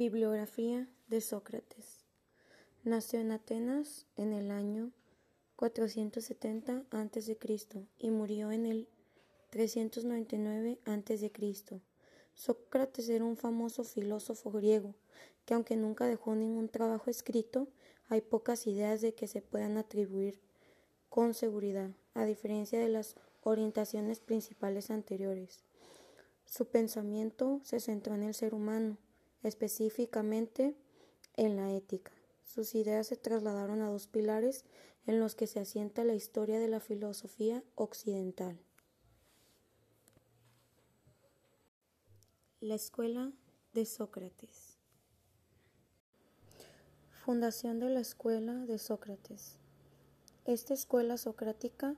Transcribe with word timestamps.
Bibliografía 0.00 0.88
de 1.08 1.20
Sócrates. 1.20 2.06
Nació 2.84 3.20
en 3.20 3.32
Atenas 3.32 4.06
en 4.16 4.32
el 4.32 4.50
año 4.50 4.92
470 5.56 6.84
a.C. 6.90 7.38
y 7.98 8.10
murió 8.10 8.50
en 8.50 8.64
el 8.64 8.88
399 9.50 10.78
a.C. 10.86 11.82
Sócrates 12.32 13.10
era 13.10 13.26
un 13.26 13.36
famoso 13.36 13.84
filósofo 13.84 14.50
griego 14.50 14.94
que 15.44 15.52
aunque 15.52 15.76
nunca 15.76 16.06
dejó 16.06 16.34
ningún 16.34 16.70
trabajo 16.70 17.10
escrito, 17.10 17.68
hay 18.08 18.22
pocas 18.22 18.66
ideas 18.66 19.02
de 19.02 19.12
que 19.12 19.28
se 19.28 19.42
puedan 19.42 19.76
atribuir 19.76 20.40
con 21.10 21.34
seguridad, 21.34 21.90
a 22.14 22.24
diferencia 22.24 22.80
de 22.80 22.88
las 22.88 23.16
orientaciones 23.42 24.20
principales 24.20 24.90
anteriores. 24.90 25.58
Su 26.46 26.68
pensamiento 26.68 27.60
se 27.64 27.80
centró 27.80 28.14
en 28.14 28.22
el 28.22 28.32
ser 28.32 28.54
humano, 28.54 28.96
específicamente 29.42 30.76
en 31.36 31.56
la 31.56 31.72
ética. 31.72 32.12
Sus 32.44 32.74
ideas 32.74 33.06
se 33.06 33.16
trasladaron 33.16 33.82
a 33.82 33.90
dos 33.90 34.06
pilares 34.06 34.64
en 35.06 35.20
los 35.20 35.34
que 35.34 35.46
se 35.46 35.60
asienta 35.60 36.04
la 36.04 36.14
historia 36.14 36.58
de 36.58 36.68
la 36.68 36.80
filosofía 36.80 37.62
occidental. 37.74 38.58
La 42.60 42.74
Escuela 42.74 43.32
de 43.72 43.86
Sócrates. 43.86 44.76
Fundación 47.24 47.78
de 47.78 47.88
la 47.88 48.00
Escuela 48.00 48.54
de 48.66 48.78
Sócrates. 48.78 49.56
Esta 50.44 50.74
escuela 50.74 51.16
socrática 51.16 51.94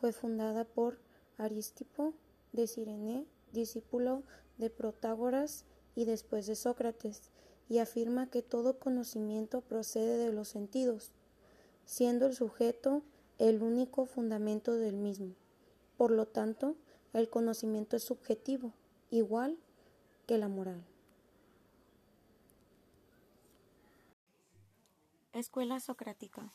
fue 0.00 0.12
fundada 0.12 0.64
por 0.64 1.00
Aristipo 1.36 2.14
de 2.52 2.66
Cirene, 2.66 3.26
discípulo 3.52 4.22
de 4.58 4.70
Protágoras 4.70 5.64
y 5.98 6.04
después 6.04 6.46
de 6.46 6.54
Sócrates, 6.54 7.22
y 7.68 7.78
afirma 7.78 8.30
que 8.30 8.40
todo 8.40 8.78
conocimiento 8.78 9.62
procede 9.62 10.16
de 10.16 10.32
los 10.32 10.46
sentidos, 10.46 11.10
siendo 11.86 12.26
el 12.26 12.36
sujeto 12.36 13.02
el 13.38 13.64
único 13.64 14.06
fundamento 14.06 14.74
del 14.74 14.94
mismo. 14.94 15.34
Por 15.96 16.12
lo 16.12 16.26
tanto, 16.26 16.76
el 17.14 17.28
conocimiento 17.28 17.96
es 17.96 18.04
subjetivo, 18.04 18.72
igual 19.10 19.58
que 20.28 20.38
la 20.38 20.46
moral. 20.46 20.84
Escuela 25.32 25.80
Socrática. 25.80 26.52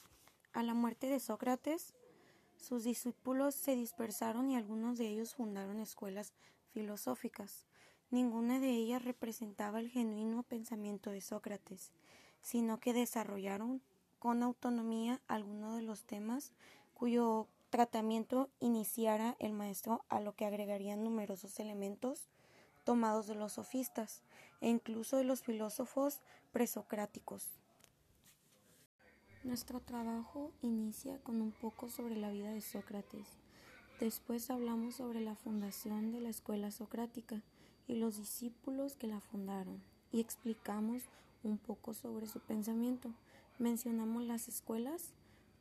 A 0.53 0.63
la 0.63 0.73
muerte 0.73 1.07
de 1.07 1.19
Sócrates, 1.19 1.93
sus 2.55 2.85
discípulos 2.85 3.55
se 3.55 3.75
dispersaron 3.75 4.49
y 4.49 4.55
algunos 4.55 4.97
de 4.97 5.09
ellos 5.09 5.35
fundaron 5.35 5.81
escuelas 5.81 6.31
filosóficas. 6.71 7.65
Ninguna 8.13 8.59
de 8.59 8.69
ellas 8.69 9.03
representaba 9.03 9.79
el 9.79 9.89
genuino 9.89 10.43
pensamiento 10.43 11.09
de 11.09 11.19
Sócrates, 11.19 11.89
sino 12.43 12.79
que 12.79 12.93
desarrollaron 12.93 13.81
con 14.19 14.43
autonomía 14.43 15.19
algunos 15.27 15.75
de 15.75 15.81
los 15.81 16.03
temas 16.03 16.53
cuyo 16.93 17.47
tratamiento 17.71 18.51
iniciara 18.59 19.35
el 19.39 19.53
maestro, 19.53 20.05
a 20.09 20.19
lo 20.19 20.35
que 20.35 20.45
agregarían 20.45 21.03
numerosos 21.03 21.59
elementos 21.59 22.27
tomados 22.83 23.25
de 23.25 23.33
los 23.33 23.53
sofistas 23.53 24.21
e 24.61 24.69
incluso 24.69 25.17
de 25.17 25.23
los 25.23 25.41
filósofos 25.41 26.19
presocráticos. 26.51 27.47
Nuestro 29.43 29.79
trabajo 29.79 30.51
inicia 30.61 31.17
con 31.23 31.41
un 31.41 31.51
poco 31.51 31.89
sobre 31.89 32.15
la 32.15 32.29
vida 32.29 32.51
de 32.51 32.61
Sócrates. 32.61 33.25
Después 33.99 34.51
hablamos 34.51 34.97
sobre 34.97 35.19
la 35.19 35.33
fundación 35.33 36.11
de 36.11 36.21
la 36.21 36.29
escuela 36.29 36.69
socrática 36.69 37.41
y 37.87 37.95
los 37.95 38.17
discípulos 38.17 38.95
que 38.95 39.07
la 39.07 39.19
fundaron 39.19 39.81
y 40.11 40.19
explicamos 40.19 41.03
un 41.43 41.57
poco 41.57 41.93
sobre 41.93 42.27
su 42.27 42.39
pensamiento. 42.39 43.09
Mencionamos 43.59 44.23
las 44.23 44.47
escuelas 44.47 45.09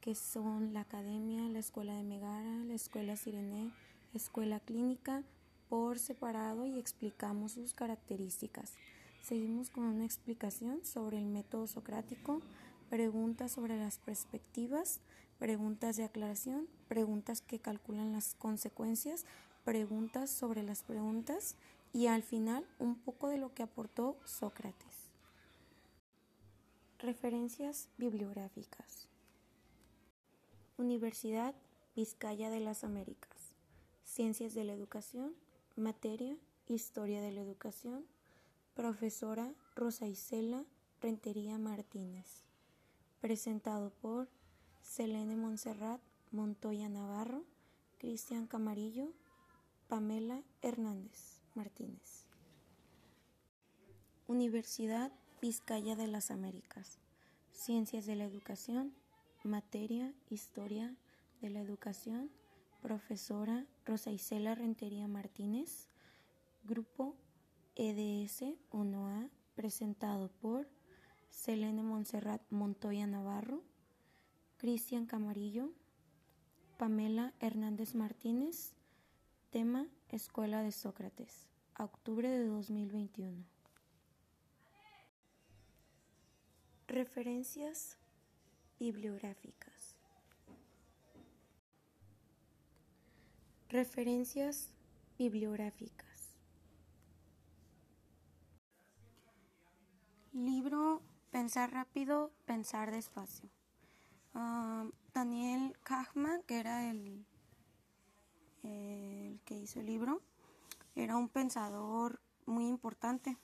que 0.00 0.14
son 0.14 0.74
la 0.74 0.80
academia, 0.80 1.48
la 1.48 1.58
escuela 1.58 1.94
de 1.94 2.02
Megara, 2.02 2.64
la 2.64 2.74
escuela 2.74 3.16
Sirene, 3.16 3.70
escuela 4.14 4.60
clínica 4.60 5.22
por 5.68 5.98
separado 5.98 6.66
y 6.66 6.78
explicamos 6.78 7.52
sus 7.52 7.72
características. 7.72 8.74
Seguimos 9.22 9.70
con 9.70 9.84
una 9.84 10.04
explicación 10.04 10.84
sobre 10.84 11.18
el 11.18 11.26
método 11.26 11.66
socrático 11.66 12.40
preguntas 12.92 13.52
sobre 13.52 13.78
las 13.78 13.96
perspectivas, 13.96 15.00
preguntas 15.38 15.96
de 15.96 16.04
aclaración, 16.04 16.68
preguntas 16.88 17.40
que 17.40 17.58
calculan 17.58 18.12
las 18.12 18.34
consecuencias, 18.34 19.24
preguntas 19.64 20.28
sobre 20.28 20.62
las 20.62 20.82
preguntas 20.82 21.56
y 21.92 22.06
al 22.06 22.22
final 22.22 22.66
un 22.78 22.96
poco 22.96 23.28
de 23.28 23.38
lo 23.38 23.54
que 23.54 23.62
aportó 23.62 24.18
Sócrates. 24.24 25.10
Referencias 26.98 27.88
bibliográficas. 27.98 29.08
Universidad 30.76 31.54
Vizcaya 31.94 32.48
de 32.50 32.60
las 32.60 32.84
Américas. 32.84 33.52
Ciencias 34.04 34.54
de 34.54 34.64
la 34.64 34.72
Educación. 34.72 35.34
Materia 35.76 36.36
Historia 36.68 37.20
de 37.20 37.32
la 37.32 37.40
Educación. 37.40 38.06
Profesora 38.74 39.52
Rosa 39.74 40.06
Isela 40.06 40.64
Rentería 41.00 41.58
Martínez 41.58 42.42
presentado 43.22 43.90
por 44.02 44.28
Selene 44.82 45.36
Montserrat 45.36 46.00
Montoya 46.32 46.88
Navarro, 46.88 47.44
Cristian 47.98 48.48
Camarillo, 48.48 49.12
Pamela 49.86 50.42
Hernández 50.60 51.41
Martínez. 51.54 52.24
Universidad 54.26 55.12
Vizcaya 55.40 55.96
de 55.96 56.06
las 56.06 56.30
Américas. 56.30 56.98
Ciencias 57.52 58.06
de 58.06 58.16
la 58.16 58.24
Educación, 58.24 58.94
Materia 59.44 60.12
Historia 60.30 60.94
de 61.40 61.50
la 61.50 61.60
Educación, 61.60 62.30
profesora 62.80 63.66
Rosa 63.84 64.10
Isela 64.10 64.54
Rentería 64.54 65.08
Martínez, 65.08 65.88
Grupo 66.64 67.16
EDS 67.74 68.42
1A, 68.70 69.30
presentado 69.54 70.28
por 70.40 70.68
Selene 71.30 71.82
Montserrat 71.82 72.42
Montoya 72.50 73.06
Navarro, 73.06 73.62
Cristian 74.58 75.06
Camarillo, 75.06 75.72
Pamela 76.78 77.32
Hernández 77.40 77.94
Martínez, 77.94 78.72
tema 79.50 79.88
Escuela 80.12 80.62
de 80.62 80.70
Sócrates, 80.70 81.48
octubre 81.78 82.28
de 82.28 82.46
2021. 82.46 83.44
Referencias 86.86 87.96
bibliográficas. 88.78 89.96
Referencias 93.68 94.70
bibliográficas. 95.18 96.36
Libro 100.32 101.02
Pensar 101.32 101.72
rápido, 101.72 102.30
pensar 102.44 102.90
despacio. 102.90 103.48
Ah, 104.34 104.84
Daniel 105.14 105.74
Kahneman, 105.82 106.42
que 106.42 106.58
era 106.60 106.90
el, 106.90 107.24
el 108.62 109.40
que 109.44 109.58
hizo 109.58 109.80
el 109.80 109.86
libro, 109.86 110.20
era 110.94 111.16
un 111.16 111.28
pensador 111.28 112.20
muy 112.46 112.66
importante 112.68 113.36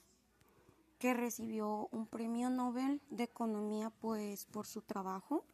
que 0.98 1.14
recibió 1.14 1.88
un 1.92 2.06
premio 2.06 2.50
Nobel 2.50 3.00
de 3.10 3.24
Economía 3.24 3.90
pues 4.00 4.46
por 4.46 4.66
su 4.66 4.82
trabajo. 4.82 5.44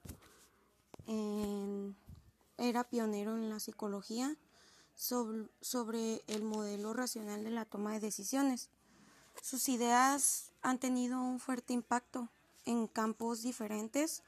era 2.56 2.84
pionero 2.84 3.36
en 3.36 3.50
la 3.50 3.60
psicología 3.60 4.36
sobre 4.94 6.22
el 6.28 6.42
modelo 6.42 6.94
racional 6.94 7.44
de 7.44 7.50
la 7.50 7.64
toma 7.64 7.92
de 7.92 8.00
decisiones. 8.00 8.70
Sus 9.42 9.68
ideas 9.68 10.52
han 10.62 10.78
tenido 10.78 11.20
un 11.20 11.40
fuerte 11.40 11.72
impacto 11.72 12.28
en 12.64 12.86
campos 12.86 13.42
diferentes, 13.42 14.22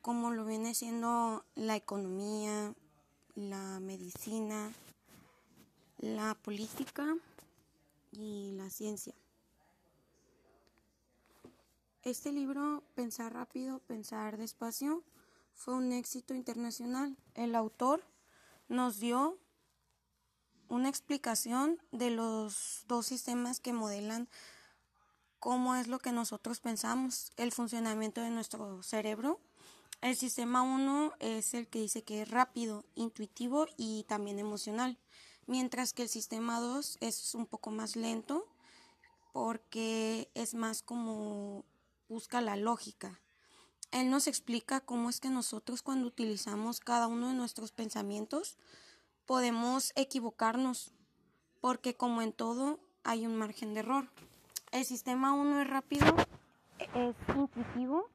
como 0.00 0.30
lo 0.30 0.44
viene 0.44 0.74
siendo 0.74 1.44
la 1.54 1.74
economía, 1.76 2.74
la 3.34 3.80
medicina, 3.80 4.72
la 5.98 6.34
política 6.34 7.16
y 8.12 8.52
la 8.56 8.68
ciencia. 8.70 9.14
Este 12.02 12.32
libro, 12.32 12.82
Pensar 12.94 13.32
rápido, 13.32 13.78
pensar 13.80 14.36
despacio, 14.36 15.02
fue 15.54 15.74
un 15.74 15.92
éxito 15.92 16.34
internacional. 16.34 17.16
El 17.34 17.54
autor 17.54 18.02
nos 18.68 18.98
dio 18.98 19.38
una 20.68 20.88
explicación 20.88 21.80
de 21.92 22.10
los 22.10 22.84
dos 22.88 23.06
sistemas 23.06 23.60
que 23.60 23.72
modelan 23.72 24.28
cómo 25.38 25.74
es 25.76 25.88
lo 25.88 25.98
que 25.98 26.12
nosotros 26.12 26.60
pensamos, 26.60 27.32
el 27.36 27.52
funcionamiento 27.52 28.20
de 28.20 28.30
nuestro 28.30 28.82
cerebro. 28.82 29.40
El 30.02 30.16
sistema 30.16 30.62
1 30.62 31.12
es 31.20 31.54
el 31.54 31.68
que 31.68 31.78
dice 31.78 32.02
que 32.02 32.22
es 32.22 32.28
rápido, 32.28 32.84
intuitivo 32.96 33.68
y 33.76 34.02
también 34.08 34.40
emocional, 34.40 34.98
mientras 35.46 35.92
que 35.92 36.02
el 36.02 36.08
sistema 36.08 36.58
2 36.58 36.98
es 37.00 37.36
un 37.36 37.46
poco 37.46 37.70
más 37.70 37.94
lento, 37.94 38.44
porque 39.32 40.28
es 40.34 40.54
más 40.54 40.82
como 40.82 41.64
busca 42.08 42.40
la 42.40 42.56
lógica. 42.56 43.20
Él 43.92 44.10
nos 44.10 44.26
explica 44.26 44.80
cómo 44.80 45.08
es 45.08 45.20
que 45.20 45.30
nosotros 45.30 45.82
cuando 45.82 46.08
utilizamos 46.08 46.80
cada 46.80 47.06
uno 47.06 47.28
de 47.28 47.34
nuestros 47.34 47.70
pensamientos 47.70 48.56
podemos 49.24 49.92
equivocarnos, 49.94 50.90
porque 51.60 51.94
como 51.94 52.22
en 52.22 52.32
todo 52.32 52.80
hay 53.04 53.24
un 53.24 53.36
margen 53.36 53.72
de 53.72 53.80
error. 53.80 54.10
El 54.72 54.84
sistema 54.84 55.32
1 55.32 55.60
es 55.60 55.70
rápido, 55.70 56.16
es 56.92 57.14
intuitivo 57.36 58.10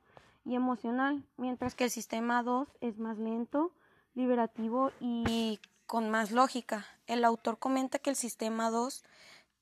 y 0.47 0.55
emocional, 0.55 1.23
mientras 1.35 1.75
que 1.75 1.83
el 1.83 1.91
sistema 1.91 2.41
2 2.41 2.69
es 2.79 2.97
más 2.97 3.17
lento, 3.17 3.73
liberativo 4.15 4.91
y 4.99 5.59
con 5.85 6.09
más 6.09 6.31
lógica. 6.31 6.85
El 7.05 7.25
autor 7.25 7.59
comenta 7.59 7.99
que 7.99 8.09
el 8.09 8.15
sistema 8.15 8.71
2 8.71 9.03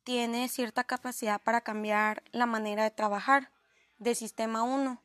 tiene 0.03 0.47
cierta 0.47 0.83
capacidad 0.83 1.41
para 1.41 1.61
cambiar 1.61 2.23
la 2.31 2.45
manera 2.45 2.83
de 2.83 2.91
trabajar 2.91 3.49
del 3.97 4.15
sistema 4.15 4.61
1 4.61 5.01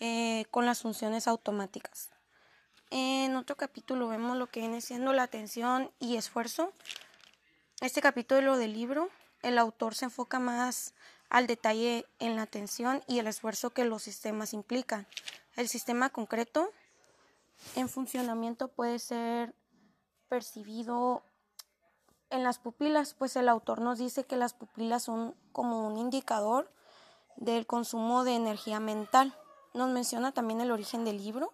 eh, 0.00 0.46
con 0.50 0.64
las 0.64 0.80
funciones 0.80 1.28
automáticas. 1.28 2.10
En 2.90 3.36
otro 3.36 3.56
capítulo 3.56 4.08
vemos 4.08 4.38
lo 4.38 4.46
que 4.46 4.60
viene 4.60 4.80
siendo 4.80 5.12
la 5.12 5.24
atención 5.24 5.90
y 5.98 6.16
esfuerzo. 6.16 6.72
Este 7.82 8.00
capítulo 8.00 8.56
del 8.56 8.72
libro, 8.72 9.10
el 9.42 9.58
autor 9.58 9.94
se 9.94 10.06
enfoca 10.06 10.38
más 10.38 10.94
al 11.30 11.46
detalle 11.46 12.06
en 12.18 12.36
la 12.36 12.42
atención 12.42 13.02
y 13.06 13.18
el 13.18 13.26
esfuerzo 13.26 13.70
que 13.70 13.84
los 13.84 14.02
sistemas 14.02 14.52
implican. 14.52 15.06
El 15.56 15.68
sistema 15.68 16.10
concreto 16.10 16.70
en 17.76 17.88
funcionamiento 17.88 18.68
puede 18.68 18.98
ser 18.98 19.54
percibido 20.28 21.22
en 22.30 22.44
las 22.44 22.58
pupilas, 22.58 23.14
pues 23.14 23.34
el 23.36 23.48
autor 23.48 23.80
nos 23.80 23.98
dice 23.98 24.24
que 24.24 24.36
las 24.36 24.54
pupilas 24.54 25.04
son 25.04 25.34
como 25.52 25.86
un 25.86 25.96
indicador 25.96 26.72
del 27.36 27.66
consumo 27.66 28.24
de 28.24 28.34
energía 28.34 28.78
mental. 28.78 29.36
Nos 29.74 29.90
menciona 29.90 30.32
también 30.32 30.60
el 30.60 30.70
origen 30.70 31.04
del 31.04 31.18
libro, 31.18 31.52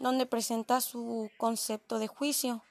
donde 0.00 0.26
presenta 0.26 0.80
su 0.80 1.30
concepto 1.38 1.98
de 1.98 2.08
juicio 2.08 2.62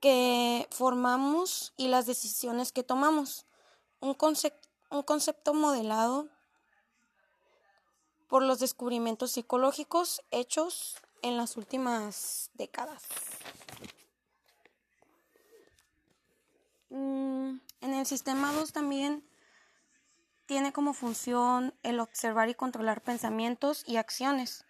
que 0.00 0.68
formamos 0.70 1.72
y 1.76 1.88
las 1.88 2.06
decisiones 2.06 2.72
que 2.72 2.82
tomamos. 2.82 3.46
Un, 4.00 4.14
concepto 4.14 4.65
un 4.90 5.02
concepto 5.02 5.54
modelado 5.54 6.28
por 8.28 8.42
los 8.42 8.58
descubrimientos 8.58 9.32
psicológicos 9.32 10.22
hechos 10.30 10.96
en 11.22 11.36
las 11.36 11.56
últimas 11.56 12.50
décadas. 12.54 13.04
Mm, 16.90 17.58
en 17.80 17.94
el 17.94 18.06
sistema 18.06 18.52
2 18.52 18.72
también 18.72 19.24
tiene 20.46 20.72
como 20.72 20.94
función 20.94 21.74
el 21.82 22.00
observar 22.00 22.48
y 22.48 22.54
controlar 22.54 23.02
pensamientos 23.02 23.82
y 23.86 23.96
acciones 23.96 24.64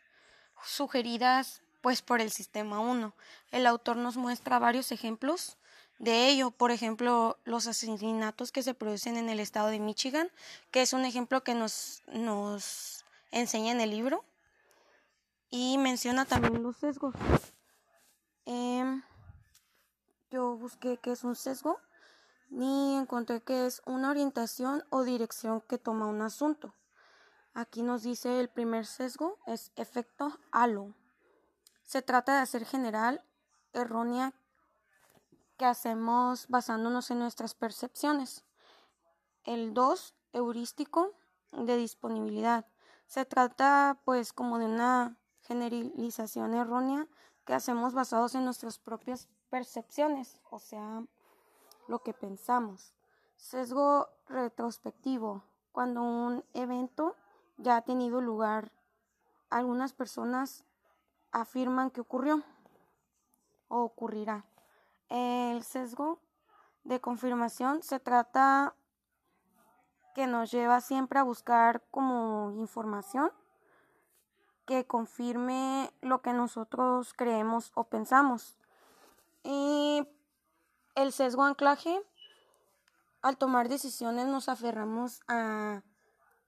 sugeridas 0.64 1.62
pues 1.82 2.02
por 2.02 2.20
el 2.20 2.30
sistema 2.30 2.80
1. 2.80 3.14
El 3.52 3.66
autor 3.66 3.96
nos 3.96 4.16
muestra 4.16 4.58
varios 4.58 4.90
ejemplos 4.90 5.58
de 5.98 6.28
ello, 6.28 6.50
por 6.50 6.70
ejemplo, 6.70 7.38
los 7.44 7.66
asesinatos 7.66 8.52
que 8.52 8.62
se 8.62 8.74
producen 8.74 9.16
en 9.16 9.28
el 9.28 9.40
estado 9.40 9.68
de 9.68 9.80
Michigan, 9.80 10.30
que 10.70 10.82
es 10.82 10.92
un 10.92 11.04
ejemplo 11.04 11.42
que 11.42 11.54
nos, 11.54 12.02
nos 12.08 13.04
enseña 13.30 13.72
en 13.72 13.80
el 13.80 13.90
libro, 13.90 14.24
y 15.48 15.78
menciona 15.78 16.24
también 16.24 16.62
los 16.62 16.76
sesgos. 16.76 17.14
Em, 18.44 19.02
yo 20.30 20.56
busqué 20.56 20.98
qué 20.98 21.12
es 21.12 21.24
un 21.24 21.34
sesgo 21.34 21.78
y 22.50 22.94
encontré 22.94 23.42
que 23.42 23.66
es 23.66 23.80
una 23.86 24.10
orientación 24.10 24.84
o 24.90 25.02
dirección 25.02 25.60
que 25.62 25.78
toma 25.78 26.06
un 26.06 26.22
asunto. 26.22 26.74
Aquí 27.54 27.82
nos 27.82 28.02
dice 28.02 28.38
el 28.38 28.48
primer 28.48 28.86
sesgo 28.86 29.38
es 29.46 29.72
efecto 29.76 30.38
halo. 30.52 30.94
Se 31.84 32.02
trata 32.02 32.36
de 32.36 32.42
hacer 32.42 32.66
general, 32.66 33.24
errónea 33.72 34.34
que 35.56 35.64
hacemos 35.64 36.46
basándonos 36.48 37.10
en 37.10 37.18
nuestras 37.18 37.54
percepciones. 37.54 38.44
El 39.44 39.74
2, 39.74 40.14
heurístico 40.32 41.12
de 41.52 41.76
disponibilidad. 41.76 42.66
Se 43.06 43.24
trata 43.24 44.00
pues 44.04 44.32
como 44.32 44.58
de 44.58 44.66
una 44.66 45.16
generalización 45.42 46.54
errónea 46.54 47.06
que 47.44 47.54
hacemos 47.54 47.94
basados 47.94 48.34
en 48.34 48.44
nuestras 48.44 48.78
propias 48.78 49.28
percepciones, 49.48 50.40
o 50.50 50.58
sea, 50.58 51.04
lo 51.86 52.02
que 52.02 52.12
pensamos. 52.12 52.92
Sesgo 53.36 54.08
retrospectivo, 54.26 55.44
cuando 55.70 56.02
un 56.02 56.44
evento 56.52 57.14
ya 57.58 57.76
ha 57.76 57.82
tenido 57.82 58.20
lugar, 58.20 58.72
algunas 59.50 59.92
personas 59.92 60.64
afirman 61.30 61.90
que 61.90 62.00
ocurrió 62.00 62.42
o 63.68 63.82
ocurrirá. 63.82 64.44
El 65.08 65.62
sesgo 65.62 66.20
de 66.84 67.00
confirmación 67.00 67.82
se 67.82 68.00
trata 68.00 68.74
que 70.14 70.26
nos 70.26 70.50
lleva 70.50 70.80
siempre 70.80 71.18
a 71.18 71.22
buscar 71.24 71.82
como 71.90 72.52
información 72.52 73.30
que 74.66 74.86
confirme 74.86 75.92
lo 76.00 76.22
que 76.22 76.32
nosotros 76.32 77.14
creemos 77.14 77.70
o 77.74 77.84
pensamos. 77.84 78.58
Y 79.44 80.06
el 80.96 81.12
sesgo 81.12 81.44
anclaje, 81.44 82.02
al 83.22 83.36
tomar 83.36 83.68
decisiones 83.68 84.26
nos 84.26 84.48
aferramos 84.48 85.20
a 85.28 85.82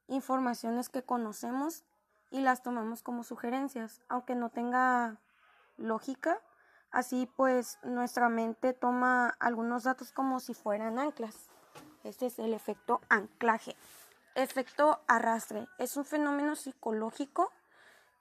informaciones 0.09 0.89
que 0.89 1.05
conocemos 1.05 1.85
y 2.31 2.41
las 2.41 2.63
tomamos 2.63 3.03
como 3.03 3.23
sugerencias, 3.23 4.03
aunque 4.09 4.35
no 4.35 4.51
tenga 4.51 5.21
lógica 5.77 6.41
Así 6.91 7.31
pues, 7.37 7.79
nuestra 7.83 8.29
mente 8.29 8.73
toma 8.73 9.37
algunos 9.39 9.85
datos 9.85 10.13
como 10.13 10.41
si 10.41 10.55
fueran 10.55 10.99
anclas. 10.99 11.49
Este 12.05 12.27
es 12.27 12.39
el 12.39 12.55
efecto 12.55 13.01
anclaje. 13.09 13.77
Efecto 14.35 15.01
arrastre. 15.07 15.69
Es 15.79 15.97
un 15.97 16.05
fenómeno 16.05 16.57
psicológico 16.57 17.53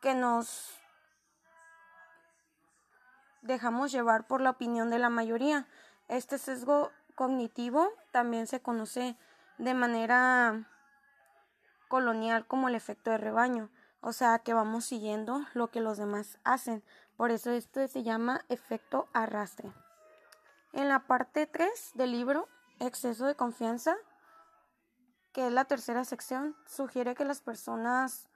que 0.02 0.14
nos 0.14 0.78
dejamos 3.42 3.92
llevar 3.92 4.28
por 4.28 4.42
la 4.42 4.52
opinión 4.52 4.90
de 4.90 5.00
la 5.00 5.10
mayoría. 5.10 5.68
Este 6.08 6.38
sesgo 6.38 6.92
cognitivo 7.16 7.90
también 8.12 8.48
se 8.48 8.62
conoce 8.62 9.18
de 9.58 9.74
manera 9.74 10.70
colonial 11.88 12.46
como 12.46 12.68
el 12.68 12.76
efecto 12.76 13.10
de 13.10 13.18
rebaño, 13.18 13.70
o 14.02 14.14
sea 14.14 14.40
que 14.40 14.54
vamos 14.54 14.86
siguiendo 14.86 15.42
lo 15.54 15.70
que 15.70 15.80
los 15.80 15.98
demás 15.98 16.38
hacen. 16.44 16.84
Por 17.18 17.32
eso 17.32 17.52
esto 17.52 17.86
se 17.88 18.04
llama 18.04 18.46
efecto 18.48 19.08
arrastre. 19.12 19.74
En 20.72 20.88
la 20.88 21.08
parte 21.08 21.48
3 21.48 21.92
del 21.96 22.12
libro, 22.12 22.48
exceso 22.80 23.26
de 23.26 23.36
confianza, 23.36 23.98
que 25.34 25.48
es 25.48 25.52
la 25.52 25.66
tercera 25.66 26.06
sección, 26.06 26.56
sugiere 26.68 27.16
que 27.16 27.26
las 27.26 27.42
personas 27.42 28.30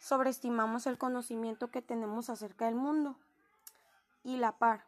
sobreestimamos 0.00 0.86
el 0.88 0.98
conocimiento 0.98 1.70
que 1.70 1.80
tenemos 1.80 2.28
acerca 2.28 2.66
del 2.66 2.74
mundo 2.74 3.16
y 4.24 4.36
la 4.36 4.58
par. 4.58 4.84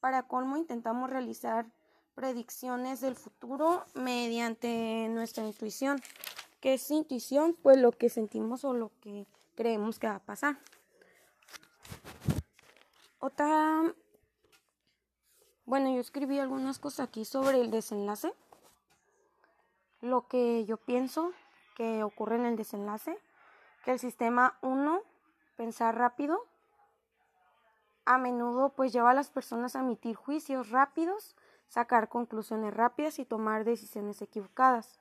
Para 0.00 0.24
colmo 0.24 0.56
intentamos 0.56 1.08
realizar 1.08 1.66
predicciones 2.14 3.00
del 3.00 3.14
futuro 3.14 3.84
mediante 3.94 5.06
nuestra 5.10 5.44
intuición. 5.44 6.00
¿Qué 6.60 6.74
es 6.74 6.90
intuición? 6.90 7.56
Pues 7.62 7.78
lo 7.78 7.92
que 7.92 8.08
sentimos 8.08 8.64
o 8.64 8.72
lo 8.72 8.90
que 9.00 9.26
creemos 9.54 9.98
que 9.98 10.08
va 10.08 10.16
a 10.16 10.24
pasar. 10.24 10.58
Otra, 13.22 13.82
bueno, 15.66 15.90
yo 15.90 16.00
escribí 16.00 16.38
algunas 16.38 16.78
cosas 16.78 17.06
aquí 17.06 17.26
sobre 17.26 17.60
el 17.60 17.70
desenlace, 17.70 18.32
lo 20.00 20.26
que 20.26 20.64
yo 20.64 20.78
pienso 20.78 21.32
que 21.76 22.02
ocurre 22.02 22.36
en 22.36 22.46
el 22.46 22.56
desenlace, 22.56 23.18
que 23.84 23.92
el 23.92 23.98
sistema 23.98 24.56
1, 24.62 25.02
pensar 25.58 25.98
rápido, 25.98 26.46
a 28.06 28.16
menudo 28.16 28.70
pues 28.70 28.90
lleva 28.90 29.10
a 29.10 29.14
las 29.14 29.28
personas 29.28 29.76
a 29.76 29.80
emitir 29.80 30.16
juicios 30.16 30.70
rápidos, 30.70 31.36
sacar 31.68 32.08
conclusiones 32.08 32.72
rápidas 32.72 33.18
y 33.18 33.26
tomar 33.26 33.64
decisiones 33.64 34.22
equivocadas. 34.22 34.98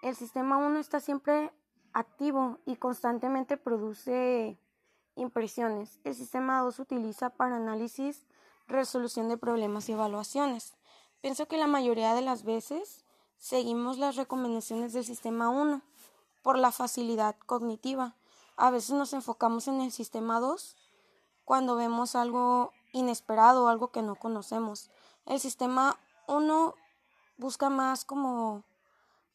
El 0.00 0.14
sistema 0.14 0.58
1 0.58 0.78
está 0.78 1.00
siempre 1.00 1.52
activo 1.92 2.60
y 2.64 2.76
constantemente 2.76 3.56
produce 3.56 4.60
Impresiones. 5.16 6.00
El 6.04 6.14
sistema 6.14 6.60
2 6.60 6.74
se 6.74 6.82
utiliza 6.82 7.30
para 7.30 7.56
análisis, 7.56 8.26
resolución 8.66 9.28
de 9.28 9.36
problemas 9.36 9.88
y 9.88 9.92
evaluaciones. 9.92 10.74
Pienso 11.20 11.46
que 11.46 11.56
la 11.56 11.66
mayoría 11.66 12.14
de 12.14 12.22
las 12.22 12.42
veces 12.42 13.04
seguimos 13.38 13.98
las 13.98 14.16
recomendaciones 14.16 14.92
del 14.92 15.04
sistema 15.04 15.48
1 15.48 15.82
por 16.42 16.58
la 16.58 16.72
facilidad 16.72 17.36
cognitiva. 17.46 18.16
A 18.56 18.70
veces 18.70 18.90
nos 18.90 19.12
enfocamos 19.12 19.68
en 19.68 19.80
el 19.80 19.92
sistema 19.92 20.40
2 20.40 20.76
cuando 21.44 21.76
vemos 21.76 22.16
algo 22.16 22.72
inesperado 22.92 23.68
algo 23.68 23.88
que 23.88 24.02
no 24.02 24.14
conocemos. 24.14 24.90
El 25.26 25.40
sistema 25.40 25.98
1 26.28 26.74
busca 27.36 27.68
más 27.68 28.04
como 28.04 28.62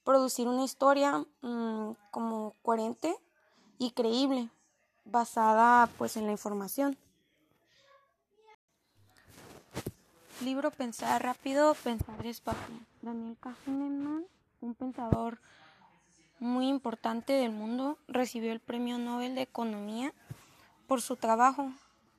producir 0.03 0.47
una 0.47 0.63
historia 0.63 1.25
mm, 1.41 1.91
como 2.11 2.55
coherente 2.63 3.15
y 3.77 3.91
creíble, 3.91 4.49
basada 5.11 5.87
pues 5.97 6.17
en 6.17 6.25
la 6.25 6.31
información. 6.31 6.97
Libro 10.43 10.71
Pensar 10.71 11.21
rápido, 11.21 11.73
pensar 11.75 12.23
despacio. 12.23 12.75
Daniel 13.01 13.37
Kahneman, 13.41 14.25
un 14.61 14.73
pensador 14.73 15.39
muy 16.39 16.69
importante 16.69 17.33
del 17.33 17.51
mundo, 17.51 17.97
recibió 18.07 18.53
el 18.53 18.61
Premio 18.61 18.97
Nobel 18.97 19.35
de 19.35 19.41
Economía 19.41 20.13
por 20.87 21.01
su 21.01 21.17
trabajo, 21.17 21.71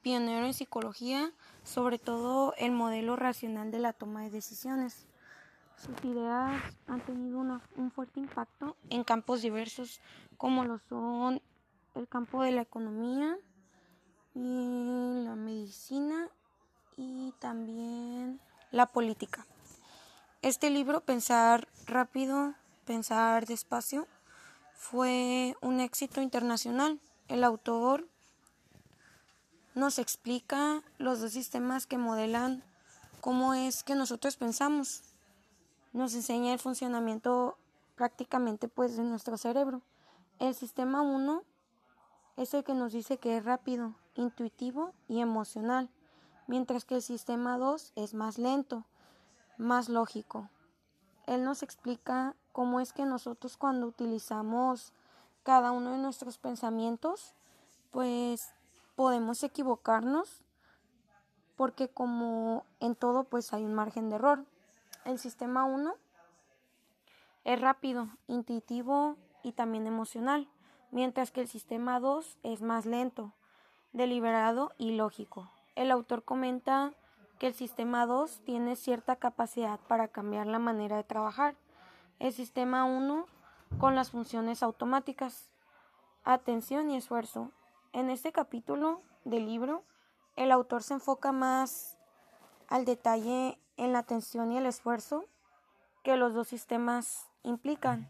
pionero 0.02 0.44
en 0.44 0.54
psicología, 0.54 1.32
sobre 1.64 1.98
todo 1.98 2.54
el 2.58 2.72
modelo 2.72 3.16
racional 3.16 3.70
de 3.70 3.78
la 3.78 3.92
toma 3.94 4.22
de 4.22 4.30
decisiones. 4.30 5.06
Sus 5.76 5.96
ideas 6.04 6.62
han 6.86 7.00
tenido 7.00 7.38
un 7.38 7.90
fuerte 7.90 8.20
impacto 8.20 8.76
en 8.90 9.02
campos 9.02 9.40
diversos 9.40 10.00
como 10.36 10.64
lo 10.64 10.78
son 10.90 11.40
el 11.94 12.08
campo 12.08 12.42
de 12.42 12.52
la 12.52 12.62
economía 12.62 13.36
y 14.34 15.22
la 15.24 15.34
medicina 15.34 16.28
y 16.96 17.32
también 17.38 18.40
la 18.70 18.86
política. 18.86 19.46
Este 20.42 20.70
libro, 20.70 21.00
Pensar 21.00 21.68
rápido, 21.86 22.54
pensar 22.86 23.46
despacio, 23.46 24.06
fue 24.74 25.54
un 25.60 25.80
éxito 25.80 26.22
internacional. 26.22 26.98
El 27.28 27.44
autor 27.44 28.08
nos 29.74 29.98
explica 29.98 30.82
los 30.98 31.20
dos 31.20 31.32
sistemas 31.32 31.86
que 31.86 31.98
modelan 31.98 32.64
cómo 33.20 33.54
es 33.54 33.82
que 33.82 33.94
nosotros 33.94 34.36
pensamos. 34.36 35.02
Nos 35.92 36.14
enseña 36.14 36.52
el 36.52 36.58
funcionamiento 36.58 37.58
prácticamente 37.96 38.68
pues 38.68 38.96
de 38.96 39.02
nuestro 39.02 39.36
cerebro. 39.36 39.82
El 40.38 40.54
sistema 40.54 41.02
1 41.02 41.42
es 42.36 42.54
el 42.54 42.64
que 42.64 42.74
nos 42.74 42.92
dice 42.92 43.18
que 43.18 43.36
es 43.36 43.44
rápido, 43.44 43.94
intuitivo 44.14 44.92
y 45.08 45.20
emocional, 45.20 45.88
mientras 46.46 46.84
que 46.84 46.96
el 46.96 47.02
sistema 47.02 47.58
2 47.58 47.92
es 47.96 48.14
más 48.14 48.38
lento, 48.38 48.84
más 49.58 49.88
lógico. 49.88 50.48
Él 51.26 51.44
nos 51.44 51.62
explica 51.62 52.34
cómo 52.52 52.80
es 52.80 52.92
que 52.92 53.04
nosotros 53.04 53.56
cuando 53.56 53.86
utilizamos 53.86 54.92
cada 55.42 55.72
uno 55.72 55.92
de 55.92 55.98
nuestros 55.98 56.38
pensamientos, 56.38 57.34
pues 57.90 58.52
podemos 58.96 59.42
equivocarnos 59.42 60.42
porque 61.56 61.88
como 61.88 62.64
en 62.80 62.94
todo 62.94 63.24
pues 63.24 63.52
hay 63.52 63.64
un 63.64 63.74
margen 63.74 64.08
de 64.08 64.16
error. 64.16 64.44
El 65.04 65.18
sistema 65.18 65.64
1 65.64 65.94
es 67.44 67.60
rápido, 67.60 68.08
intuitivo 68.28 69.16
y 69.42 69.52
también 69.52 69.86
emocional, 69.86 70.48
mientras 70.90 71.30
que 71.30 71.40
el 71.40 71.48
sistema 71.48 72.00
2 72.00 72.38
es 72.42 72.62
más 72.62 72.86
lento, 72.86 73.32
deliberado 73.92 74.72
y 74.78 74.96
lógico. 74.96 75.50
El 75.74 75.90
autor 75.90 76.24
comenta 76.24 76.92
que 77.38 77.48
el 77.48 77.54
sistema 77.54 78.06
2 78.06 78.40
tiene 78.44 78.76
cierta 78.76 79.16
capacidad 79.16 79.80
para 79.88 80.08
cambiar 80.08 80.46
la 80.46 80.58
manera 80.58 80.96
de 80.96 81.04
trabajar. 81.04 81.54
El 82.18 82.32
sistema 82.32 82.84
1 82.84 83.26
con 83.78 83.94
las 83.94 84.10
funciones 84.10 84.62
automáticas, 84.62 85.48
atención 86.24 86.90
y 86.90 86.96
esfuerzo. 86.96 87.50
En 87.92 88.10
este 88.10 88.32
capítulo 88.32 89.00
del 89.24 89.46
libro, 89.46 89.84
el 90.36 90.52
autor 90.52 90.82
se 90.82 90.94
enfoca 90.94 91.32
más 91.32 91.96
al 92.68 92.84
detalle 92.84 93.58
en 93.76 93.92
la 93.92 94.00
atención 94.00 94.52
y 94.52 94.58
el 94.58 94.66
esfuerzo 94.66 95.24
que 96.02 96.16
los 96.16 96.34
dos 96.34 96.48
sistemas 96.48 97.28
implican. 97.42 98.08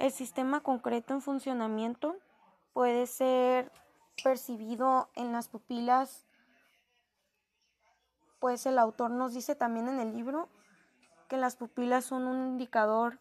El 0.00 0.10
sistema 0.10 0.60
concreto 0.60 1.14
en 1.14 1.20
funcionamiento 1.20 2.16
puede 2.72 3.06
ser 3.06 3.70
percibido 4.24 5.10
en 5.14 5.30
las 5.30 5.48
pupilas 5.48 6.26
pues 8.40 8.64
el 8.64 8.78
autor 8.78 9.10
nos 9.10 9.34
dice 9.34 9.54
también 9.54 9.88
en 9.88 10.00
el 10.00 10.14
libro 10.14 10.48
que 11.28 11.36
las 11.36 11.56
pupilas 11.56 12.06
son 12.06 12.26
un 12.26 12.46
indicador 12.46 13.18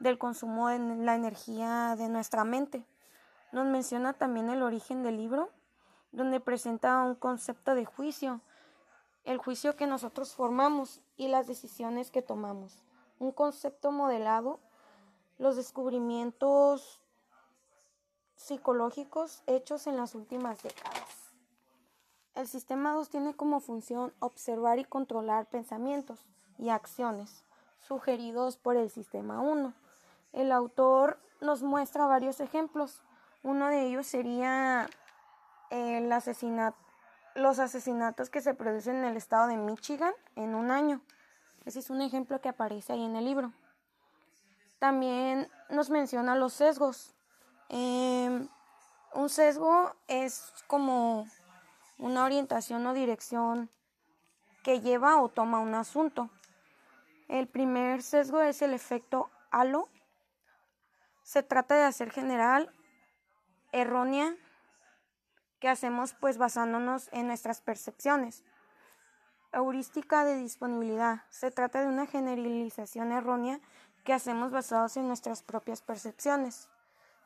del 0.00 0.18
consumo 0.18 0.68
de 0.68 0.78
la 0.78 1.14
energía 1.14 1.94
de 1.96 2.08
nuestra 2.08 2.42
mente. 2.44 2.84
Nos 3.52 3.66
menciona 3.66 4.14
también 4.14 4.48
el 4.48 4.62
origen 4.62 5.02
del 5.02 5.18
libro, 5.18 5.50
donde 6.10 6.40
presenta 6.40 7.02
un 7.02 7.14
concepto 7.14 7.74
de 7.74 7.84
juicio, 7.84 8.40
el 9.24 9.36
juicio 9.36 9.76
que 9.76 9.86
nosotros 9.86 10.34
formamos 10.34 11.02
y 11.18 11.28
las 11.28 11.46
decisiones 11.46 12.10
que 12.10 12.22
tomamos. 12.22 12.82
Un 13.18 13.32
concepto 13.32 13.92
modelado, 13.92 14.58
los 15.42 15.56
descubrimientos 15.56 17.00
psicológicos 18.36 19.42
hechos 19.48 19.88
en 19.88 19.96
las 19.96 20.14
últimas 20.14 20.62
décadas. 20.62 21.32
El 22.36 22.46
sistema 22.46 22.92
2 22.92 23.10
tiene 23.10 23.34
como 23.34 23.58
función 23.58 24.14
observar 24.20 24.78
y 24.78 24.84
controlar 24.84 25.46
pensamientos 25.46 26.24
y 26.58 26.68
acciones 26.68 27.42
sugeridos 27.80 28.56
por 28.56 28.76
el 28.76 28.88
sistema 28.88 29.40
1. 29.40 29.74
El 30.32 30.52
autor 30.52 31.18
nos 31.40 31.64
muestra 31.64 32.06
varios 32.06 32.38
ejemplos. 32.38 33.02
Uno 33.42 33.66
de 33.66 33.88
ellos 33.88 34.06
sería 34.06 34.88
el 35.70 36.08
los 37.34 37.58
asesinatos 37.58 38.30
que 38.30 38.42
se 38.42 38.54
producen 38.54 38.98
en 38.98 39.04
el 39.06 39.16
estado 39.16 39.48
de 39.48 39.56
Michigan 39.56 40.14
en 40.36 40.54
un 40.54 40.70
año. 40.70 41.00
Ese 41.64 41.80
es 41.80 41.90
un 41.90 42.00
ejemplo 42.00 42.40
que 42.40 42.48
aparece 42.48 42.92
ahí 42.92 43.04
en 43.04 43.16
el 43.16 43.24
libro. 43.24 43.52
También 44.82 45.48
nos 45.70 45.90
menciona 45.90 46.34
los 46.34 46.54
sesgos. 46.54 47.14
Em, 47.68 48.48
un 49.14 49.28
sesgo 49.28 49.94
es 50.08 50.52
como 50.66 51.28
una 51.98 52.24
orientación 52.24 52.84
o 52.88 52.92
dirección 52.92 53.70
que 54.64 54.80
lleva 54.80 55.22
o 55.22 55.28
toma 55.28 55.60
un 55.60 55.76
asunto. 55.76 56.30
El 57.28 57.46
primer 57.46 58.02
sesgo 58.02 58.40
es 58.40 58.60
el 58.60 58.74
efecto 58.74 59.30
halo. 59.52 59.88
Se 61.22 61.44
trata 61.44 61.76
de 61.76 61.84
hacer 61.84 62.10
general 62.10 62.74
errónea 63.70 64.34
que 65.60 65.68
hacemos 65.68 66.14
pues 66.14 66.38
basándonos 66.38 67.08
en 67.12 67.28
nuestras 67.28 67.60
percepciones. 67.60 68.42
Heurística 69.52 70.24
de 70.24 70.34
disponibilidad. 70.38 71.22
Se 71.28 71.52
trata 71.52 71.82
de 71.82 71.86
una 71.86 72.06
generalización 72.06 73.12
errónea 73.12 73.60
que 74.04 74.12
hacemos 74.12 74.50
basados 74.50 74.96
en 74.96 75.08
nuestras 75.08 75.42
propias 75.42 75.82
percepciones. 75.82 76.68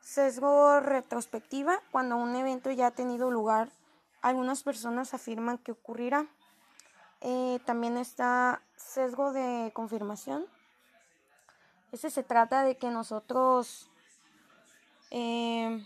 Sesgo 0.01 0.81
retrospectiva, 0.81 1.81
cuando 1.91 2.17
un 2.17 2.37
evento 2.37 2.71
ya 2.71 2.89
ha 2.89 2.91
tenido 2.91 3.31
lugar 3.31 3.71
algunas 4.23 4.63
personas 4.63 5.15
afirman 5.15 5.59
que 5.59 5.73
ocurrirá. 5.73 6.27
Eh, 7.21 7.61
también 7.65 7.97
está 7.97 8.63
sesgo 8.77 9.33
de 9.33 9.71
confirmación. 9.75 10.47
Ese 11.93 12.11
se 12.11 12.23
trata 12.23 12.63
de 12.63 12.77
que 12.77 12.91
nosotros, 12.91 13.91
eh, 15.11 15.85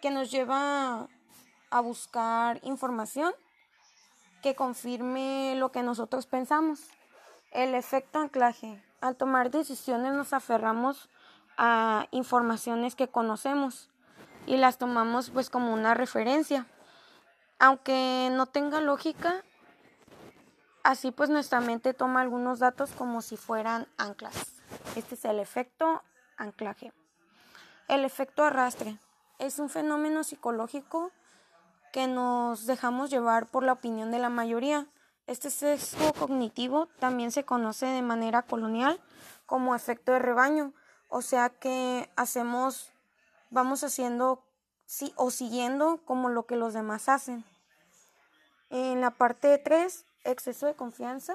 que 0.00 0.10
nos 0.10 0.30
lleva 0.30 1.08
a 1.70 1.80
buscar 1.80 2.60
información 2.62 3.34
que 4.42 4.54
confirme 4.54 5.54
lo 5.56 5.72
que 5.72 5.82
nosotros 5.82 6.26
pensamos. 6.26 6.84
El 7.50 7.74
efecto 7.74 8.18
anclaje. 8.18 8.85
Al 9.00 9.16
tomar 9.16 9.50
decisiones 9.50 10.12
nos 10.14 10.32
aferramos 10.32 11.08
a 11.58 12.06
informaciones 12.10 12.94
que 12.94 13.08
conocemos 13.08 13.90
y 14.46 14.56
las 14.56 14.78
tomamos 14.78 15.30
pues 15.30 15.50
como 15.50 15.72
una 15.72 15.94
referencia 15.94 16.66
aunque 17.58 18.28
no 18.32 18.46
tenga 18.46 18.80
lógica, 18.80 19.42
así 20.82 21.10
pues 21.10 21.30
nuestra 21.30 21.60
mente 21.60 21.94
toma 21.94 22.20
algunos 22.20 22.58
datos 22.58 22.90
como 22.92 23.22
si 23.22 23.36
fueran 23.36 23.88
anclas. 23.96 24.52
Este 24.94 25.14
es 25.14 25.24
el 25.24 25.38
efecto 25.38 26.02
anclaje. 26.36 26.92
El 27.88 28.04
efecto 28.04 28.44
arrastre 28.44 28.98
es 29.38 29.58
un 29.58 29.68
fenómeno 29.70 30.24
psicológico 30.24 31.12
que 31.92 32.06
nos 32.08 32.66
dejamos 32.66 33.10
llevar 33.10 33.46
por 33.46 33.62
la 33.62 33.72
opinión 33.72 34.10
de 34.10 34.18
la 34.18 34.28
mayoría. 34.28 34.86
Este 35.26 35.50
sesgo 35.50 36.12
cognitivo 36.12 36.86
también 37.00 37.32
se 37.32 37.44
conoce 37.44 37.86
de 37.86 38.02
manera 38.02 38.42
colonial 38.42 39.00
como 39.44 39.74
efecto 39.74 40.12
de 40.12 40.20
rebaño, 40.20 40.72
o 41.08 41.20
sea 41.20 41.50
que 41.50 42.08
hacemos, 42.16 42.92
vamos 43.50 43.82
haciendo 43.82 44.44
sí, 44.84 45.12
o 45.16 45.30
siguiendo 45.30 46.00
como 46.04 46.28
lo 46.28 46.46
que 46.46 46.56
los 46.56 46.74
demás 46.74 47.08
hacen. 47.08 47.44
En 48.70 49.00
la 49.00 49.10
parte 49.10 49.58
3, 49.58 50.04
exceso 50.24 50.66
de 50.66 50.74
confianza, 50.74 51.34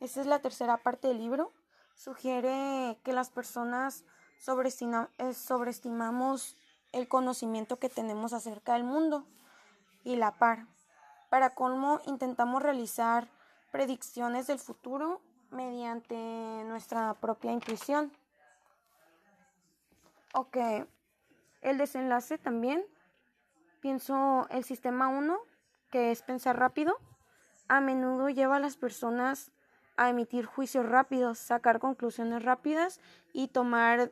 esa 0.00 0.20
es 0.20 0.26
la 0.26 0.40
tercera 0.40 0.78
parte 0.78 1.08
del 1.08 1.18
libro, 1.18 1.52
sugiere 1.94 2.98
que 3.04 3.12
las 3.12 3.30
personas 3.30 4.04
eh, 4.38 5.34
sobreestimamos 5.34 6.56
el 6.92 7.06
conocimiento 7.08 7.78
que 7.78 7.88
tenemos 7.88 8.32
acerca 8.32 8.72
del 8.72 8.84
mundo 8.84 9.24
y 10.02 10.16
la 10.16 10.32
par. 10.32 10.66
Para 11.30 11.54
colmo, 11.54 12.00
intentamos 12.06 12.62
realizar 12.62 13.28
predicciones 13.70 14.48
del 14.48 14.58
futuro 14.58 15.22
mediante 15.50 16.16
nuestra 16.64 17.14
propia 17.14 17.52
intuición. 17.52 18.12
Ok, 20.34 20.56
el 21.62 21.78
desenlace 21.78 22.36
también. 22.36 22.84
Pienso 23.80 24.46
el 24.50 24.64
sistema 24.64 25.08
1, 25.08 25.38
que 25.90 26.10
es 26.10 26.22
pensar 26.22 26.58
rápido, 26.58 26.98
a 27.68 27.80
menudo 27.80 28.28
lleva 28.28 28.56
a 28.56 28.60
las 28.60 28.76
personas 28.76 29.52
a 29.96 30.08
emitir 30.08 30.44
juicios 30.44 30.84
rápidos, 30.84 31.38
sacar 31.38 31.78
conclusiones 31.78 32.42
rápidas 32.42 33.00
y 33.32 33.48
tomar 33.48 34.10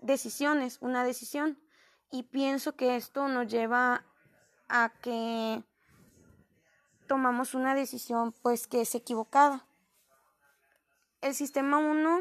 decisiones, 0.00 0.78
una 0.80 1.02
decisión. 1.02 1.58
Y 2.12 2.22
pienso 2.24 2.76
que 2.76 2.94
esto 2.94 3.26
nos 3.26 3.48
lleva 3.48 4.04
a 4.68 4.92
que 5.02 5.64
tomamos 7.10 7.54
una 7.54 7.74
decisión 7.74 8.32
pues 8.40 8.68
que 8.68 8.82
es 8.82 8.94
equivocada. 8.94 9.66
El 11.20 11.34
sistema 11.34 11.78
1 11.78 12.20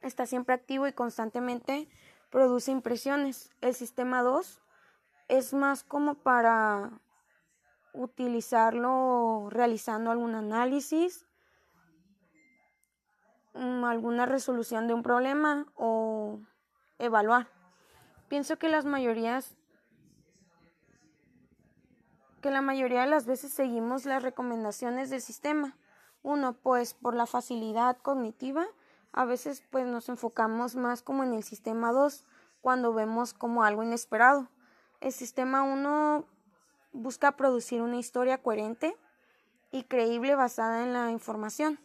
está 0.00 0.26
siempre 0.26 0.52
activo 0.52 0.88
y 0.88 0.92
constantemente 0.92 1.88
produce 2.28 2.72
impresiones. 2.72 3.52
El 3.60 3.72
sistema 3.72 4.24
2 4.24 4.60
es 5.28 5.54
más 5.54 5.84
como 5.84 6.16
para 6.16 6.90
utilizarlo 7.92 9.46
realizando 9.48 10.10
algún 10.10 10.34
análisis, 10.34 11.24
mm, 13.52 13.84
alguna 13.84 14.26
resolución 14.26 14.88
de 14.88 14.94
un 14.94 15.04
problema 15.04 15.66
o 15.76 16.40
evaluar. 16.98 17.46
Pienso 18.26 18.58
que 18.58 18.68
las 18.68 18.86
mayorías 18.86 19.54
que 22.44 22.50
la 22.50 22.60
mayoría 22.60 23.00
de 23.00 23.06
las 23.06 23.24
veces 23.24 23.54
seguimos 23.54 24.04
las 24.04 24.22
recomendaciones 24.22 25.08
del 25.08 25.22
sistema. 25.22 25.78
Uno, 26.22 26.52
pues 26.52 26.92
por 26.92 27.14
la 27.14 27.24
facilidad 27.24 27.96
cognitiva, 27.96 28.66
a 29.12 29.24
veces 29.24 29.62
pues 29.70 29.86
nos 29.86 30.10
enfocamos 30.10 30.76
más 30.76 31.00
como 31.00 31.24
en 31.24 31.32
el 31.32 31.42
sistema 31.42 31.90
2 31.90 32.26
cuando 32.60 32.92
vemos 32.92 33.32
como 33.32 33.64
algo 33.64 33.82
inesperado. 33.82 34.50
El 35.00 35.12
sistema 35.12 35.62
1 35.62 36.26
busca 36.92 37.34
producir 37.34 37.80
una 37.80 37.96
historia 37.96 38.42
coherente 38.42 38.94
y 39.72 39.84
creíble 39.84 40.34
basada 40.34 40.82
en 40.82 40.92
la 40.92 41.10
información. 41.12 41.80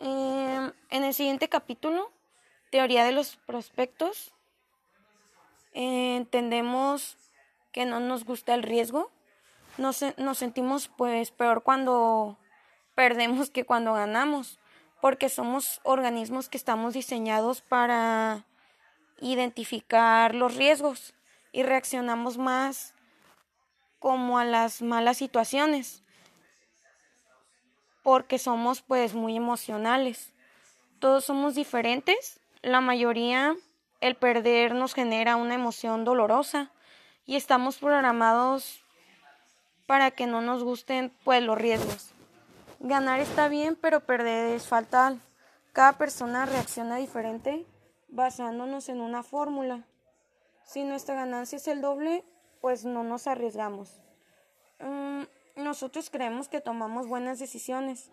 Em, 0.00 0.72
en 0.88 1.04
el 1.04 1.12
siguiente 1.12 1.50
capítulo, 1.50 2.10
teoría 2.70 3.04
de 3.04 3.12
los 3.12 3.36
prospectos, 3.36 4.32
entendemos 5.74 7.27
que 7.72 7.86
no 7.86 8.00
nos 8.00 8.24
gusta 8.24 8.54
el 8.54 8.62
riesgo. 8.62 9.10
Nos, 9.76 10.04
nos 10.16 10.38
sentimos 10.38 10.88
pues 10.88 11.30
peor 11.30 11.62
cuando 11.62 12.38
perdemos 12.94 13.50
que 13.50 13.64
cuando 13.64 13.92
ganamos, 13.92 14.58
porque 15.00 15.28
somos 15.28 15.80
organismos 15.84 16.48
que 16.48 16.56
estamos 16.56 16.94
diseñados 16.94 17.62
para 17.62 18.44
identificar 19.20 20.34
los 20.34 20.56
riesgos 20.56 21.14
y 21.52 21.62
reaccionamos 21.62 22.38
más 22.38 22.94
como 23.98 24.38
a 24.38 24.44
las 24.44 24.82
malas 24.82 25.16
situaciones, 25.16 26.02
porque 28.02 28.38
somos 28.38 28.82
pues 28.82 29.14
muy 29.14 29.36
emocionales. 29.36 30.34
Todos 30.98 31.24
somos 31.24 31.54
diferentes, 31.54 32.40
la 32.62 32.80
mayoría 32.80 33.54
el 34.00 34.16
perder 34.16 34.74
nos 34.74 34.94
genera 34.94 35.36
una 35.36 35.54
emoción 35.54 36.04
dolorosa 36.04 36.72
y 37.28 37.36
estamos 37.36 37.76
programados 37.76 38.82
para 39.86 40.10
que 40.10 40.26
no 40.26 40.40
nos 40.40 40.64
gusten 40.64 41.12
pues 41.24 41.42
los 41.42 41.58
riesgos. 41.58 42.12
Ganar 42.80 43.20
está 43.20 43.48
bien, 43.48 43.76
pero 43.76 44.00
perder 44.00 44.54
es 44.54 44.66
fatal. 44.66 45.20
Cada 45.74 45.98
persona 45.98 46.46
reacciona 46.46 46.96
diferente 46.96 47.66
basándonos 48.08 48.88
en 48.88 49.02
una 49.02 49.22
fórmula. 49.22 49.84
Si 50.64 50.84
nuestra 50.84 51.16
ganancia 51.16 51.56
es 51.56 51.68
el 51.68 51.82
doble, 51.82 52.24
pues 52.62 52.86
no 52.86 53.04
nos 53.04 53.26
arriesgamos. 53.26 54.00
Mm, 54.80 55.24
nosotros 55.56 56.08
creemos 56.08 56.48
que 56.48 56.62
tomamos 56.62 57.08
buenas 57.08 57.38
decisiones, 57.38 58.10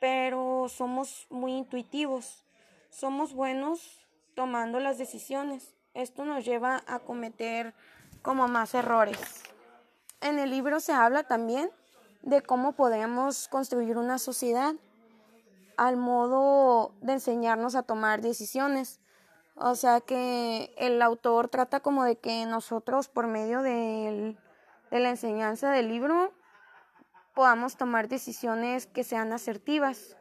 pero 0.00 0.66
somos 0.68 1.26
muy 1.30 1.52
intuitivos. 1.52 2.44
Somos 2.90 3.32
buenos 3.32 4.06
tomando 4.34 4.80
las 4.80 4.98
decisiones. 4.98 5.72
Esto 5.94 6.26
nos 6.26 6.44
lleva 6.44 6.84
a 6.86 6.98
cometer 6.98 7.72
como 8.22 8.48
más 8.48 8.74
errores. 8.74 9.42
En 10.20 10.38
el 10.38 10.50
libro 10.50 10.80
se 10.80 10.92
habla 10.92 11.24
también 11.24 11.70
de 12.22 12.42
cómo 12.42 12.72
podemos 12.72 13.48
construir 13.48 13.96
una 13.96 14.18
sociedad 14.18 14.74
al 15.76 15.96
modo 15.96 16.92
de 17.00 17.14
enseñarnos 17.14 17.74
a 17.74 17.84
tomar 17.84 18.20
decisiones. 18.20 19.00
O 19.54 19.74
sea 19.74 20.00
que 20.00 20.74
el 20.76 21.00
autor 21.02 21.48
trata 21.48 21.80
como 21.80 22.04
de 22.04 22.18
que 22.18 22.46
nosotros 22.46 23.08
por 23.08 23.26
medio 23.26 23.62
de, 23.62 24.36
de 24.90 25.00
la 25.00 25.10
enseñanza 25.10 25.70
del 25.70 25.88
libro 25.88 26.32
podamos 27.34 27.76
tomar 27.76 28.08
decisiones 28.08 28.86
que 28.86 29.04
sean 29.04 29.32
asertivas 29.32 30.16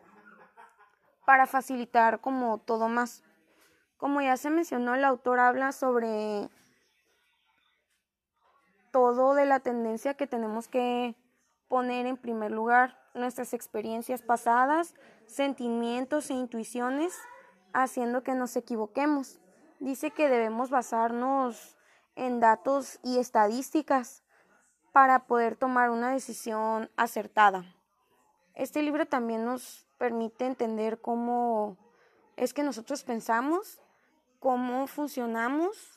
para 1.26 1.48
facilitar 1.48 2.22
como 2.22 2.60
todo 2.60 2.88
más. 2.88 3.24
Como 3.98 4.22
ya 4.22 4.38
se 4.38 4.52
mencionó, 4.52 4.94
el 4.94 5.04
autor 5.04 5.40
habla 5.40 5.72
sobre 5.72 6.50
todo 8.92 9.34
de 9.34 9.46
la 9.46 9.60
tendencia 9.60 10.16
que 10.16 10.28
tenemos 10.28 10.68
que 10.68 11.16
poner 11.68 12.06
en 12.06 12.18
primer 12.18 12.52
lugar 12.52 12.98
nuestras 13.14 13.54
experiencias 13.54 14.22
pasadas, 14.22 14.94
sentimientos 15.26 16.30
e 16.30 16.34
intuiciones, 16.34 17.18
haciendo 17.74 18.24
que 18.24 18.34
nos 18.34 18.56
equivoquemos. 18.56 19.40
Dice 19.80 20.12
que 20.12 20.30
debemos 20.30 20.70
basarnos 20.70 21.78
en 22.16 22.40
datos 22.40 23.00
y 23.04 23.20
estadísticas 23.20 24.24
para 24.92 25.28
poder 25.28 25.56
tomar 25.56 25.90
una 25.90 26.12
decisión 26.12 26.90
acertada. 26.96 27.66
Este 28.56 28.82
libro 28.82 29.06
también 29.06 29.46
nos 29.46 29.88
permite 30.00 30.46
entender 30.46 31.00
cómo 31.00 31.78
es 32.36 32.54
que 32.54 32.64
nosotros 32.64 33.04
pensamos, 33.04 33.80
cómo 34.40 34.88
funcionamos 34.88 35.97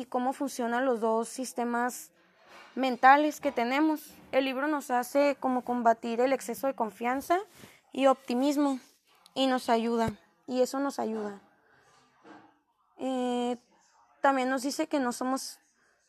y 0.00 0.04
cómo 0.04 0.32
funcionan 0.32 0.84
los 0.84 1.00
dos 1.00 1.28
sistemas 1.28 2.10
mentales 2.74 3.40
que 3.40 3.52
tenemos. 3.52 4.14
El 4.30 4.44
libro 4.44 4.66
nos 4.66 4.90
hace 4.90 5.36
como 5.40 5.62
combatir 5.62 6.20
el 6.20 6.32
exceso 6.32 6.66
de 6.66 6.74
confianza 6.74 7.38
y 7.92 8.06
optimismo 8.06 8.78
y 9.34 9.46
nos 9.46 9.70
ayuda, 9.70 10.12
y 10.46 10.60
eso 10.60 10.78
nos 10.80 10.98
ayuda. 10.98 11.40
Eh, 12.98 13.56
también 14.20 14.50
nos 14.50 14.62
dice 14.62 14.86
que 14.86 15.00
no 15.00 15.12
somos, 15.12 15.58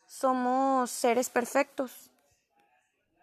somos 0.06 0.90
seres 0.90 1.30
perfectos, 1.30 2.10